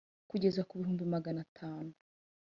[0.29, 1.93] kugeza ku bihumbi magana atanu